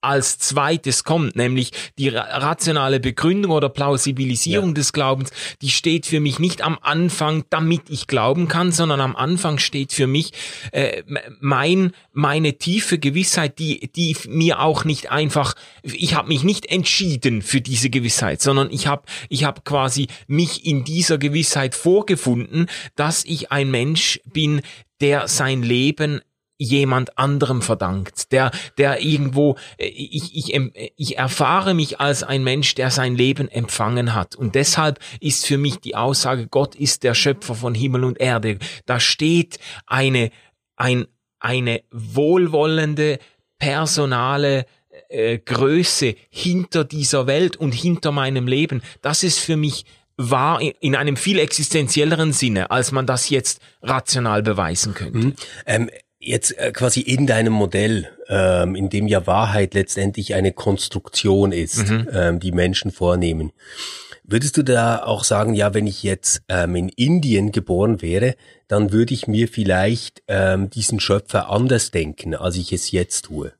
[0.04, 4.74] als zweites kommt, nämlich die rationale Begründung oder Plausibilisierung ja.
[4.74, 5.30] des Glaubens,
[5.62, 9.92] die steht für mich nicht am Anfang, damit ich glauben kann, sondern am Anfang steht
[9.92, 10.32] für mich
[10.72, 11.02] äh,
[11.40, 17.42] mein meine tiefe Gewissheit, die die mir auch nicht einfach, ich habe mich nicht entschieden
[17.42, 23.24] für diese Gewissheit, sondern ich habe ich habe quasi mich in dieser Gewissheit vorgefunden, dass
[23.24, 24.60] ich ein Mensch bin,
[25.00, 26.20] der sein Leben
[26.56, 30.60] jemand anderem verdankt, der, der irgendwo, äh, ich, ich,
[30.96, 34.36] ich erfahre mich als ein Mensch, der sein Leben empfangen hat.
[34.36, 38.58] Und deshalb ist für mich die Aussage, Gott ist der Schöpfer von Himmel und Erde.
[38.86, 40.30] Da steht eine,
[40.76, 41.06] ein,
[41.40, 43.18] eine wohlwollende,
[43.58, 44.66] personale
[45.08, 48.82] äh, Größe hinter dieser Welt und hinter meinem Leben.
[49.00, 49.84] Das ist für mich
[50.16, 55.18] wahr in einem viel existenzielleren Sinne, als man das jetzt rational beweisen könnte.
[55.18, 55.34] Mhm.
[55.66, 55.90] Ähm,
[56.26, 61.88] jetzt äh, quasi in deinem Modell, ähm, in dem ja Wahrheit letztendlich eine Konstruktion ist,
[61.88, 62.08] mhm.
[62.12, 63.52] ähm, die Menschen vornehmen.
[64.26, 68.36] Würdest du da auch sagen, ja, wenn ich jetzt ähm, in Indien geboren wäre,
[68.68, 73.52] dann würde ich mir vielleicht ähm, diesen Schöpfer anders denken, als ich es jetzt tue?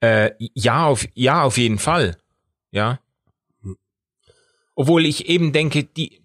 [0.00, 2.18] Äh, ja, auf, ja, auf jeden Fall.
[2.72, 3.00] Ja.
[3.62, 3.78] Hm.
[4.74, 6.20] Obwohl ich eben denke, die,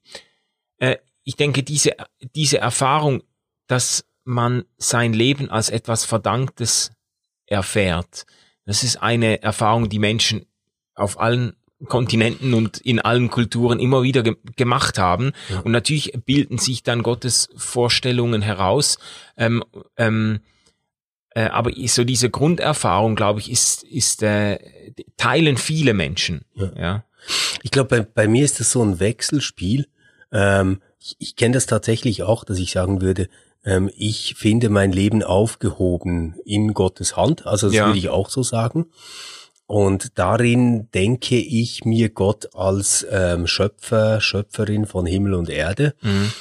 [0.80, 1.96] äh, ich denke, diese,
[2.36, 3.24] diese Erfahrung,
[3.68, 6.92] dass man sein Leben als etwas Verdanktes
[7.48, 8.28] erfährt,
[8.66, 10.46] das ist eine Erfahrung, die Menschen
[10.94, 11.54] auf allen
[11.88, 15.32] Kontinenten und in allen Kulturen immer wieder ge gemacht haben.
[15.50, 15.62] Ja.
[15.62, 19.00] Und natürlich bilden sich dann Gottes Vorstellungen heraus.
[19.36, 19.64] Ähm,
[19.98, 20.42] ähm,
[21.32, 24.60] äh, aber so diese Grunderfahrung, glaube ich, ist, ist äh,
[25.18, 26.46] teilen viele Menschen.
[26.54, 26.72] Ja.
[26.78, 27.06] ja.
[27.64, 29.88] Ich glaube, bei, bei mir ist das so ein Wechselspiel.
[30.32, 33.30] Ähm, ich ich kenne das tatsächlich auch, dass ich sagen würde,
[33.66, 37.46] ähm, ich finde mein Leben aufgehoben in Gottes Hand.
[37.46, 37.88] Also das ja.
[37.88, 38.88] würde ich auch so sagen.
[39.68, 45.94] Und darin denke ich mir Gott als ähm, Schöpfer, Schöpferin von Himmel und Erde.
[46.02, 46.32] Mhm.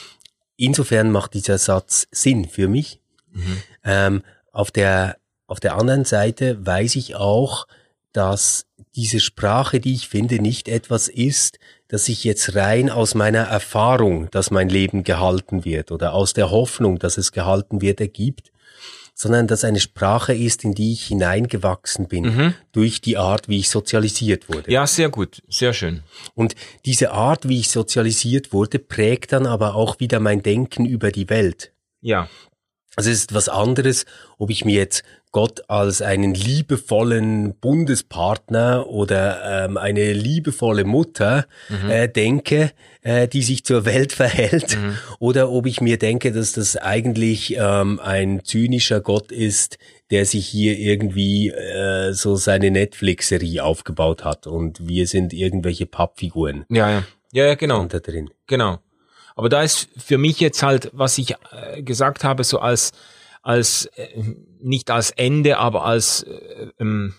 [0.57, 3.01] Insofern macht dieser Satz Sinn für mich.
[3.33, 3.63] Mhm.
[3.85, 7.67] Ähm, auf der, auf der anderen Seite weiß ich auch,
[8.13, 13.45] dass diese Sprache, die ich finde, nicht etwas ist, dass ich jetzt rein aus meiner
[13.45, 18.53] Erfahrung, dass mein Leben gehalten wird oder aus der Hoffnung, dass es gehalten wird, ergibt,
[19.15, 22.55] sondern dass eine Sprache ist, in die ich hineingewachsen bin, mhm.
[22.71, 24.71] durch die Art, wie ich sozialisiert wurde.
[24.71, 26.05] Ja, sehr gut, sehr schön.
[26.35, 31.11] Und diese Art, wie ich sozialisiert wurde, prägt dann aber auch wieder mein Denken über
[31.11, 31.73] die Welt.
[32.01, 32.29] Ja.
[32.97, 34.07] Also es ist was anderes,
[34.39, 41.91] ob ich mir jetzt Gott als einen liebevollen Bundespartner oder ähm, eine liebevolle Mutter mhm.
[41.91, 42.73] äh, denke,
[43.03, 44.97] äh, die sich zur Welt verhält, mhm.
[45.19, 49.79] oder ob ich mir denke, dass das eigentlich ähm, ein zynischer Gott ist,
[50.11, 56.65] der sich hier irgendwie äh, so seine Netflix-Serie aufgebaut hat und wir sind irgendwelche Pappfiguren.
[56.71, 57.85] Ja, ja, ja, ja genau.
[57.85, 58.31] Da drin.
[58.47, 58.79] Genau.
[59.39, 62.91] Aber da ist für mich jetzt halt, was ich äh, gesagt habe, so als,
[63.41, 64.09] als äh,
[64.61, 67.15] nicht als Ende, aber als äh, ähm,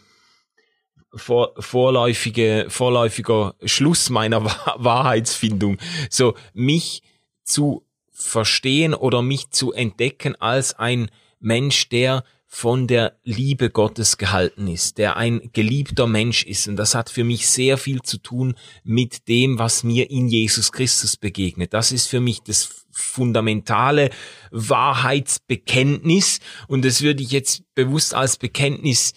[1.14, 4.44] vor, vorläufige, vorläufiger Schluss meiner
[4.76, 5.78] Wahrheitsfindung.
[6.10, 7.04] So mich
[7.46, 14.68] zu verstehen oder mich zu entdecken als ein Mensch, der von der Liebe Gottes gehalten
[14.68, 16.68] ist, der ein geliebter Mensch ist.
[16.68, 20.72] Und das hat für mich sehr viel zu tun mit dem, was mir in Jesus
[20.72, 21.76] Christus begegnet.
[21.76, 24.10] Das ist für mich das fundamentale
[24.50, 26.40] Wahrheitsbekenntnis.
[26.68, 29.14] Und das würde ich jetzt bewusst als Bekenntnis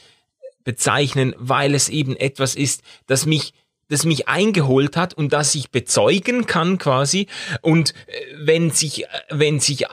[0.62, 3.54] bezeichnen, weil es eben etwas ist, das mich
[3.88, 7.26] das mich eingeholt hat und das ich bezeugen kann quasi.
[7.60, 9.88] Und äh, wenn sich, äh, wenn sich, äh,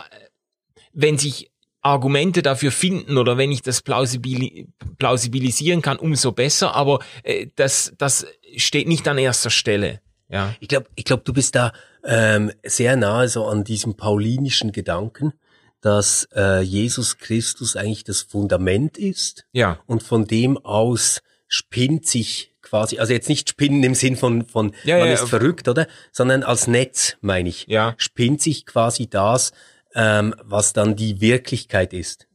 [0.94, 1.49] wenn sich
[1.82, 6.76] Argumente dafür finden oder wenn ich das plausibil plausibilisieren kann, umso besser.
[6.76, 10.02] Aber äh, das, das steht nicht an erster Stelle.
[10.30, 10.54] Ja.
[10.60, 11.72] Ich glaube, ich glaub, du bist da
[12.04, 15.34] ähm, sehr nahe so an diesem paulinischen Gedanken,
[15.82, 19.46] dass äh, Jesus Christus eigentlich das Fundament ist.
[19.54, 19.80] Ja.
[19.88, 24.74] Und von dem aus spinnt sich quasi, also jetzt nicht spinnen im Sinn von, von
[24.84, 25.88] ja, man ja, ist verrückt, oder?
[26.12, 27.66] Sondern als Netz, meine ich.
[27.68, 27.96] Ja.
[27.98, 29.52] Spinnt sich quasi das,
[29.96, 32.28] ähm, was dann die Wirklichkeit ist.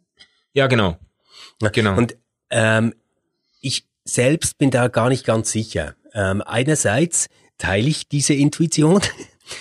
[0.53, 0.99] Ja, genau.
[1.73, 1.97] Genau.
[1.97, 2.17] Und
[2.51, 2.95] ähm,
[3.61, 5.95] ich selbst bin da gar nicht ganz sicher.
[6.13, 9.01] Ähm, einerseits teile ich diese Intuition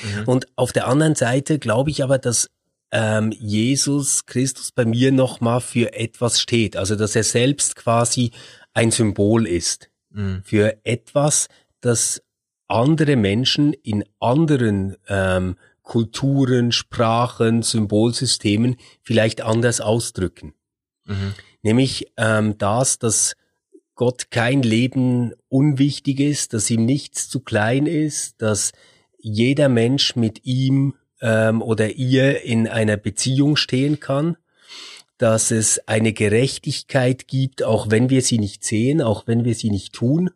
[0.04, 0.24] mhm.
[0.26, 2.50] und auf der anderen Seite glaube ich aber, dass
[2.92, 6.78] ähm, Jesus Christus bei mir nochmal für etwas steht.
[6.78, 8.32] Also dass er selbst quasi
[8.74, 10.42] ein Symbol ist mhm.
[10.44, 11.48] für etwas,
[11.82, 12.22] das
[12.68, 20.54] andere Menschen in anderen ähm, Kulturen, Sprachen, Symbolsystemen vielleicht anders ausdrücken.
[21.06, 21.34] Mhm.
[21.62, 23.36] Nämlich ähm, das, dass
[23.96, 28.72] Gott kein Leben unwichtig ist, dass ihm nichts zu klein ist, dass
[29.18, 34.38] jeder Mensch mit ihm ähm, oder ihr in einer Beziehung stehen kann,
[35.18, 39.70] dass es eine Gerechtigkeit gibt, auch wenn wir sie nicht sehen, auch wenn wir sie
[39.70, 40.32] nicht tun,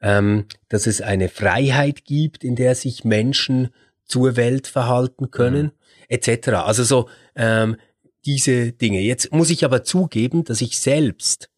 [0.00, 3.70] ähm, dass es eine Freiheit gibt, in der sich Menschen
[4.08, 5.72] zur Welt verhalten können, mhm.
[6.08, 6.48] etc.
[6.48, 7.76] Also so, ähm,
[8.24, 9.00] diese Dinge.
[9.00, 11.48] Jetzt muss ich aber zugeben, dass ich selbst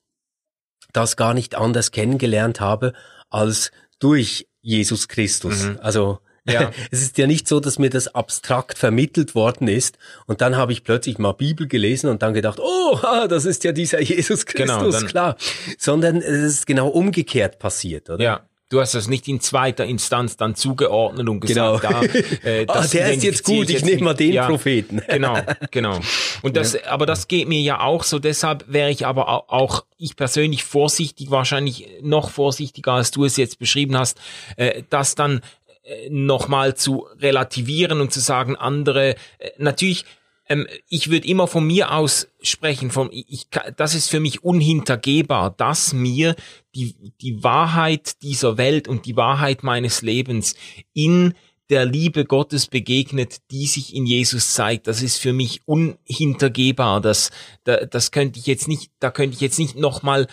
[0.92, 2.92] das gar nicht anders kennengelernt habe
[3.30, 5.64] als durch Jesus Christus.
[5.64, 5.78] Mhm.
[5.80, 6.70] Also ja.
[6.90, 10.72] Es ist ja nicht so, dass mir das abstrakt vermittelt worden ist und dann habe
[10.72, 14.78] ich plötzlich mal Bibel gelesen und dann gedacht, oh, das ist ja dieser Jesus genau,
[14.78, 15.36] Christus, genau, klar.
[15.78, 18.24] Sondern es ist genau umgekehrt passiert, oder?
[18.24, 18.49] Ja.
[18.70, 22.00] Du hast das nicht in zweiter Instanz dann zugeordnet und gesagt, genau.
[22.00, 25.02] da, äh, ah, der ist jetzt gut, ich nehme mal den ja, Propheten.
[25.10, 25.38] Genau,
[25.72, 25.98] genau.
[26.42, 26.80] Und das, ja.
[26.86, 28.20] aber das geht mir ja auch so.
[28.20, 33.58] Deshalb wäre ich aber auch ich persönlich vorsichtig, wahrscheinlich noch vorsichtiger, als du es jetzt
[33.58, 34.20] beschrieben hast,
[34.56, 35.40] äh, dass dann
[35.82, 40.04] äh, nochmal zu relativieren und zu sagen, andere, äh, natürlich,
[40.50, 45.54] ähm, ich würde immer von mir aus sprechen, von, ich, das ist für mich unhintergehbar,
[45.56, 46.34] dass mir
[46.74, 50.56] die, die Wahrheit dieser Welt und die Wahrheit meines Lebens
[50.92, 51.34] in
[51.70, 54.88] der Liebe Gottes begegnet, die sich in Jesus zeigt.
[54.88, 57.00] Das ist für mich unhintergehbar.
[57.00, 57.30] Das,
[57.62, 60.26] das, das könnte ich jetzt nicht, da könnte ich jetzt nicht nochmal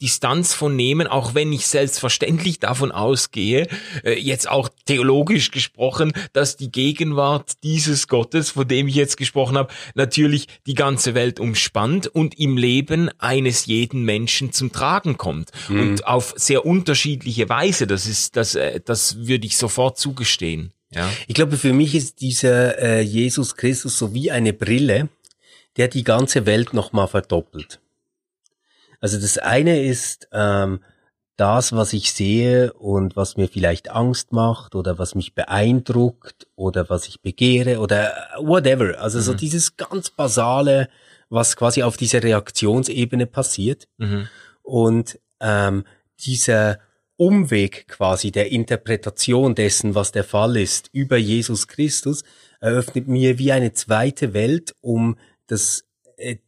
[0.00, 3.68] Distanz von nehmen, auch wenn ich selbstverständlich davon ausgehe,
[4.04, 9.56] äh, jetzt auch theologisch gesprochen, dass die Gegenwart dieses Gottes, von dem ich jetzt gesprochen
[9.56, 15.50] habe, natürlich die ganze Welt umspannt und im Leben eines jeden Menschen zum Tragen kommt
[15.68, 15.80] mhm.
[15.80, 17.86] und auf sehr unterschiedliche Weise.
[17.86, 20.72] Das ist, das, äh, das würde ich sofort zugestehen.
[20.90, 21.10] Ja.
[21.26, 25.08] Ich glaube, für mich ist dieser äh, Jesus Christus so wie eine Brille,
[25.76, 27.80] der die ganze Welt nochmal verdoppelt.
[29.00, 30.80] Also das eine ist ähm,
[31.36, 36.88] das, was ich sehe und was mir vielleicht Angst macht oder was mich beeindruckt oder
[36.88, 38.98] was ich begehre oder whatever.
[39.00, 39.22] Also mhm.
[39.22, 40.88] so dieses ganz basale,
[41.28, 43.86] was quasi auf dieser Reaktionsebene passiert.
[43.98, 44.28] Mhm.
[44.62, 45.84] Und ähm,
[46.20, 46.78] dieser
[47.16, 52.24] Umweg quasi der Interpretation dessen, was der Fall ist, über Jesus Christus,
[52.60, 55.85] eröffnet mir wie eine zweite Welt, um das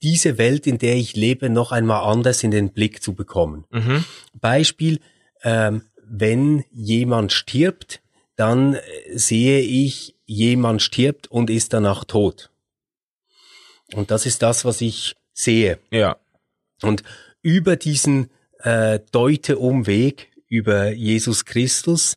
[0.03, 3.65] diese Welt, in der ich lebe, noch einmal anders in den Blick zu bekommen.
[3.71, 4.05] Mhm.
[4.35, 5.01] Beispiel,
[5.43, 8.01] ähm, wenn jemand stirbt,
[8.37, 8.81] dann äh,
[9.13, 12.51] sehe ich, jemand stirbt und ist danach tot.
[13.95, 15.79] Und das ist das, was ich sehe.
[15.91, 16.17] Ja.
[16.83, 17.03] Und
[17.43, 22.17] über diesen äh, Deute-Umweg, über Jesus Christus,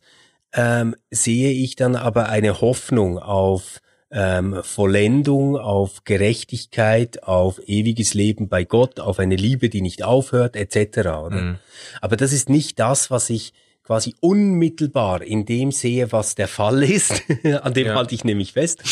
[0.52, 3.80] ähm, sehe ich dann aber eine Hoffnung auf
[4.12, 10.54] ähm, Vollendung, auf Gerechtigkeit, auf ewiges Leben bei Gott, auf eine Liebe, die nicht aufhört,
[10.54, 11.30] etc.
[11.30, 11.58] Mhm.
[12.00, 16.82] Aber das ist nicht das, was ich quasi unmittelbar in dem sehe, was der Fall
[16.90, 17.22] ist,
[17.62, 17.94] an dem ja.
[17.94, 18.82] halte ich nämlich fest,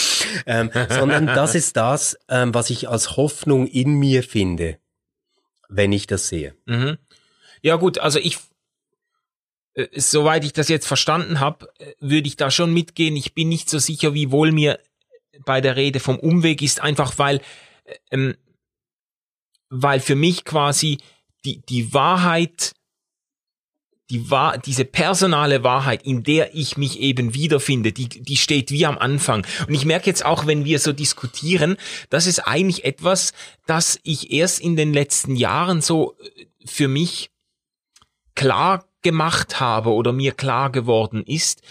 [0.47, 4.79] ähm, sondern das ist das, ähm, was ich als Hoffnung in mir finde,
[5.69, 6.55] wenn ich das sehe.
[6.65, 6.97] Mhm.
[7.63, 8.39] Ja gut, also ich
[9.75, 13.17] äh, soweit ich das jetzt verstanden habe, äh, würde ich da schon mitgehen.
[13.17, 14.81] Ich bin nicht so sicher, wie wohl mir
[15.45, 17.41] bei der Rede vom Umweg ist einfach, weil,
[17.85, 18.37] äh, ähm,
[19.69, 20.99] weil für mich quasi
[21.45, 22.73] die, die Wahrheit,
[24.11, 28.85] die Wahr, diese personale Wahrheit, in der ich mich eben wiederfinde, die, die steht wie
[28.85, 29.47] am Anfang.
[29.67, 31.77] Und ich merke jetzt auch, wenn wir so diskutieren,
[32.11, 33.33] das ist eigentlich etwas,
[33.67, 37.31] das ich erst in den letzten Jahren so äh, für mich
[38.35, 41.63] klar gemacht habe oder mir klar geworden ist,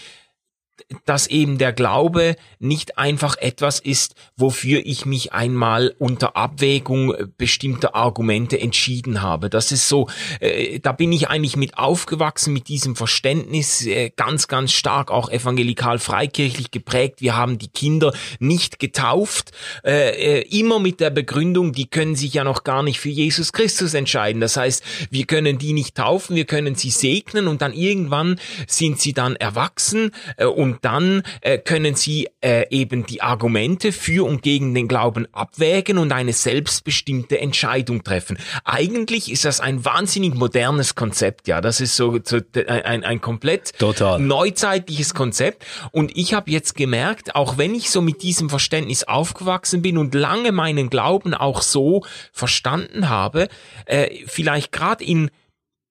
[1.06, 7.96] dass eben der Glaube nicht einfach etwas ist, wofür ich mich einmal unter Abwägung bestimmter
[7.96, 9.50] Argumente entschieden habe.
[9.50, 10.08] Das ist so,
[10.40, 15.30] äh, da bin ich eigentlich mit aufgewachsen, mit diesem Verständnis, äh, ganz, ganz stark auch
[15.30, 17.22] evangelikal-freikirchlich geprägt.
[17.22, 19.52] Wir haben die Kinder nicht getauft,
[19.84, 23.54] äh, äh, immer mit der Begründung, die können sich ja noch gar nicht für Jesus
[23.54, 24.42] Christus entscheiden.
[24.42, 29.00] Das heißt, wir können die nicht taufen, wir können sie segnen und dann irgendwann sind
[29.00, 30.46] sie dann erwachsen äh,
[30.80, 35.98] und dann äh, können Sie äh, eben die Argumente für und gegen den Glauben abwägen
[35.98, 38.38] und eine selbstbestimmte Entscheidung treffen.
[38.64, 41.60] Eigentlich ist das ein wahnsinnig modernes Konzept, ja.
[41.60, 44.20] Das ist so, so ein, ein komplett Total.
[44.20, 45.66] neuzeitliches Konzept.
[45.92, 50.16] Und ich habe jetzt gemerkt, auch wenn ich so mit diesem Verständnis aufgewachsen bin und
[50.16, 53.50] lange meinen Glauben auch so verstanden habe,
[53.86, 55.30] äh, vielleicht gerade in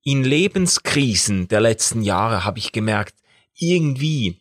[0.02, 3.14] in Lebenskrisen der letzten Jahre habe ich gemerkt,
[3.58, 4.40] irgendwie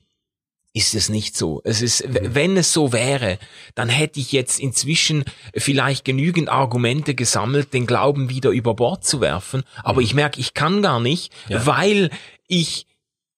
[0.77, 1.61] ist es nicht so.
[1.63, 2.35] Es ist, mhm.
[2.35, 3.39] wenn es so wäre,
[3.75, 9.19] dann hätte ich jetzt inzwischen vielleicht genügend Argumente gesammelt, den Glauben wieder über Bord zu
[9.19, 9.63] werfen.
[9.83, 10.05] Aber mhm.
[10.05, 11.65] ich merke, ich kann gar nicht, ja.
[11.65, 12.11] weil
[12.47, 12.85] ich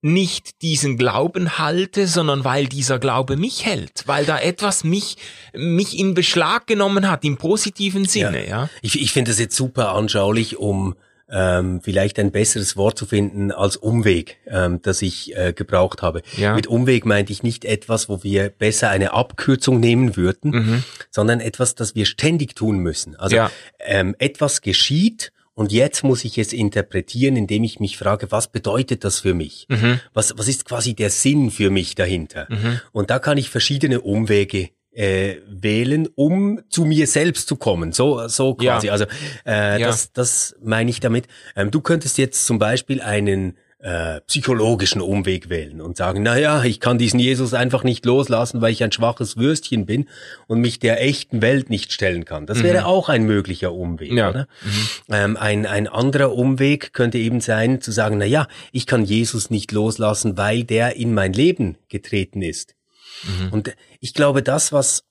[0.01, 5.17] nicht diesen Glauben halte, sondern weil dieser Glaube mich hält, weil da etwas mich
[5.53, 8.61] mich in Beschlag genommen hat im positiven Sinne, ja.
[8.61, 8.69] ja?
[8.81, 10.95] Ich, ich finde das jetzt super anschaulich, um
[11.31, 16.21] ähm, vielleicht ein besseres Wort zu finden als Umweg, ähm, das ich äh, gebraucht habe.
[16.37, 16.55] Ja.
[16.55, 20.83] Mit Umweg meinte ich nicht etwas, wo wir besser eine Abkürzung nehmen würden, mhm.
[21.09, 23.15] sondern etwas, das wir ständig tun müssen.
[23.15, 23.51] Also ja.
[23.79, 29.03] ähm, etwas geschieht und jetzt muss ich es interpretieren, indem ich mich frage, was bedeutet
[29.03, 29.65] das für mich?
[29.67, 29.99] Mhm.
[30.13, 32.47] Was, was ist quasi der Sinn für mich dahinter?
[32.49, 32.79] Mhm.
[32.93, 37.91] Und da kann ich verschiedene Umwege äh, wählen, um zu mir selbst zu kommen.
[37.91, 38.87] So, so quasi.
[38.87, 38.93] Ja.
[38.93, 39.05] Also
[39.45, 39.87] äh, ja.
[39.87, 41.27] das, das meine ich damit.
[41.55, 46.63] Ähm, du könntest jetzt zum Beispiel einen äh, psychologischen Umweg wählen und sagen, na ja,
[46.65, 50.09] ich kann diesen Jesus einfach nicht loslassen, weil ich ein schwaches Würstchen bin
[50.47, 52.45] und mich der echten Welt nicht stellen kann.
[52.45, 52.63] Das mhm.
[52.63, 54.11] wäre auch ein möglicher Umweg.
[54.11, 54.31] Ja.
[54.31, 54.47] Oder?
[54.63, 55.13] Mhm.
[55.13, 59.49] Ähm, ein, ein anderer Umweg könnte eben sein, zu sagen, na ja, ich kann Jesus
[59.49, 62.75] nicht loslassen, weil der in mein Leben getreten ist.
[63.23, 63.53] Mhm.
[63.53, 65.03] Und ich glaube, das, was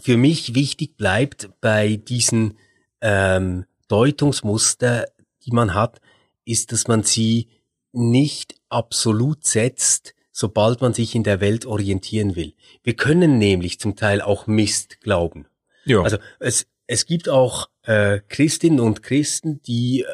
[0.00, 2.58] für mich wichtig bleibt bei diesen
[3.00, 5.06] ähm, Deutungsmuster,
[5.44, 6.00] die man hat,
[6.44, 7.48] ist, dass man sie
[7.92, 12.54] nicht absolut setzt, sobald man sich in der Welt orientieren will.
[12.82, 15.46] Wir können nämlich zum Teil auch Mist glauben.
[15.84, 16.02] Ja.
[16.02, 20.06] Also es, es gibt auch äh, Christinnen und Christen, die äh,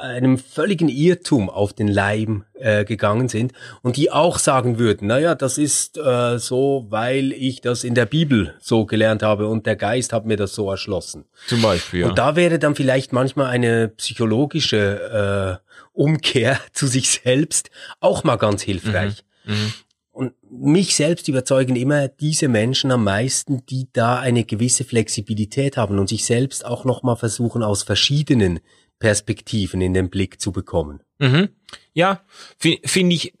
[0.00, 5.34] einem völligen Irrtum auf den Leim äh, gegangen sind und die auch sagen würden, naja,
[5.34, 9.76] das ist äh, so, weil ich das in der Bibel so gelernt habe und der
[9.76, 11.24] Geist hat mir das so erschlossen.
[11.46, 12.08] Zum Beispiel, ja.
[12.08, 17.70] Und da wäre dann vielleicht manchmal eine psychologische äh, Umkehr zu sich selbst
[18.00, 19.24] auch mal ganz hilfreich.
[19.44, 19.54] Mhm.
[19.54, 19.72] Mhm.
[20.10, 25.98] Und mich selbst überzeugen immer diese Menschen am meisten, die da eine gewisse Flexibilität haben
[25.98, 28.60] und sich selbst auch nochmal versuchen, aus verschiedenen
[28.98, 31.02] Perspektiven in den Blick zu bekommen.
[31.18, 31.48] Mhm.
[31.92, 32.22] Ja,
[32.58, 33.32] finde ich,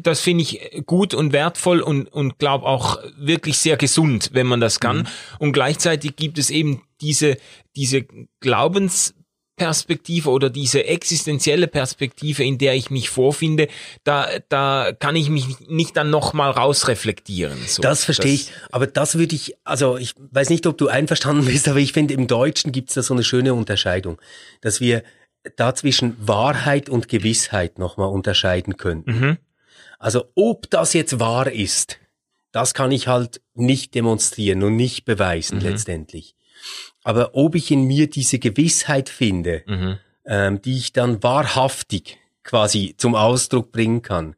[0.00, 4.60] das finde ich gut und wertvoll und, und glaube auch wirklich sehr gesund, wenn man
[4.60, 4.98] das kann.
[4.98, 5.06] Mhm.
[5.38, 7.38] Und gleichzeitig gibt es eben diese,
[7.74, 8.04] diese
[8.40, 9.14] Glaubens,
[9.62, 13.68] Perspektive oder diese existenzielle Perspektive, in der ich mich vorfinde,
[14.04, 17.58] da, da kann ich mich nicht dann nochmal rausreflektieren.
[17.66, 18.52] So, das verstehe ich.
[18.70, 22.14] Aber das würde ich, also ich weiß nicht, ob du einverstanden bist, aber ich finde,
[22.14, 24.20] im Deutschen gibt es da so eine schöne Unterscheidung,
[24.60, 25.04] dass wir
[25.56, 29.02] da zwischen Wahrheit und Gewissheit nochmal unterscheiden können.
[29.06, 29.38] Mhm.
[29.98, 31.98] Also ob das jetzt wahr ist,
[32.50, 35.64] das kann ich halt nicht demonstrieren und nicht beweisen mhm.
[35.64, 36.34] letztendlich.
[37.04, 39.98] Aber ob ich in mir diese Gewissheit finde, mhm.
[40.24, 44.36] ähm, die ich dann wahrhaftig quasi zum Ausdruck bringen kann,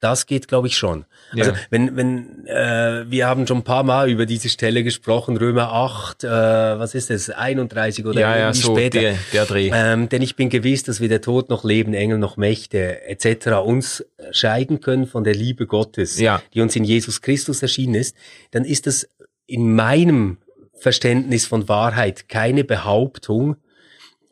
[0.00, 1.06] das geht, glaube ich, schon.
[1.32, 1.46] Ja.
[1.46, 5.72] Also wenn, wenn äh, wir haben schon ein paar Mal über diese Stelle gesprochen, Römer
[5.72, 9.00] 8, äh, was ist das, 31 oder ja, ja, so später.
[9.00, 9.70] Der, der Dreh.
[9.72, 13.48] Ähm, denn ich bin gewiss, dass weder Tod noch Leben, Engel noch Mächte etc.
[13.64, 16.42] uns scheiden können von der Liebe Gottes, ja.
[16.52, 18.14] die uns in Jesus Christus erschienen ist,
[18.50, 19.08] dann ist das
[19.46, 20.38] in meinem
[20.78, 23.56] Verständnis von Wahrheit keine Behauptung,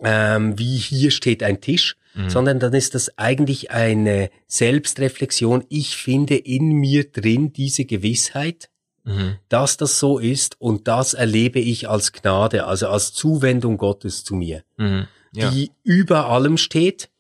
[0.03, 2.31] ähm, wie hier steht ein Tisch, mhm.
[2.31, 5.65] sondern dann ist das eigentlich eine Selbstreflexion.
[5.69, 8.69] Ich finde in mir drin diese Gewissheit,
[9.05, 9.37] mhm.
[9.49, 14.35] dass das so ist und das erlebe ich als Gnade, also als Zuwendung Gottes zu
[14.35, 15.07] mir, mhm.
[15.33, 15.51] ja.
[15.51, 17.11] die über allem steht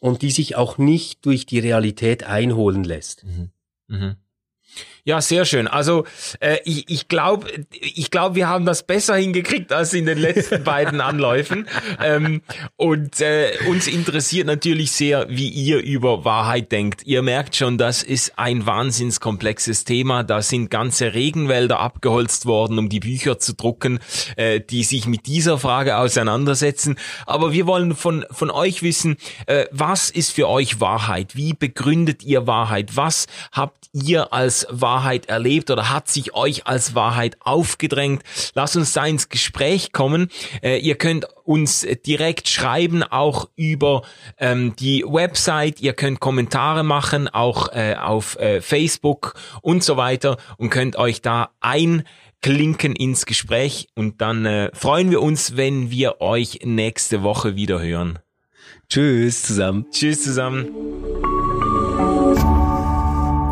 [0.00, 3.24] und die sich auch nicht durch die Realität einholen lässt.
[3.88, 4.16] Mhm.
[5.08, 5.68] Ja, sehr schön.
[5.68, 6.04] Also
[6.40, 7.46] äh, ich, ich glaube,
[7.80, 11.66] ich glaub, wir haben das besser hingekriegt als in den letzten beiden Anläufen.
[12.00, 12.42] Ähm,
[12.76, 17.02] und äh, uns interessiert natürlich sehr, wie ihr über Wahrheit denkt.
[17.04, 20.22] Ihr merkt schon, das ist ein wahnsinns komplexes Thema.
[20.22, 24.00] Da sind ganze Regenwälder abgeholzt worden, um die Bücher zu drucken,
[24.36, 26.96] äh, die sich mit dieser Frage auseinandersetzen.
[27.26, 29.16] Aber wir wollen von, von euch wissen,
[29.46, 31.34] äh, was ist für euch Wahrheit?
[31.34, 32.96] Wie begründet ihr Wahrheit?
[32.96, 38.22] Was habt ihr als Wahrheit erlebt oder hat sich euch als Wahrheit aufgedrängt?
[38.54, 40.28] Lasst uns da ins Gespräch kommen.
[40.62, 44.02] Äh, ihr könnt uns direkt schreiben, auch über
[44.38, 45.80] ähm, die Website.
[45.80, 51.22] Ihr könnt Kommentare machen, auch äh, auf äh, Facebook und so weiter und könnt euch
[51.22, 57.56] da einklinken ins Gespräch und dann äh, freuen wir uns, wenn wir euch nächste Woche
[57.56, 58.18] wieder hören.
[58.88, 59.86] Tschüss zusammen.
[59.90, 60.68] Tschüss zusammen.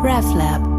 [0.03, 0.76] RefLab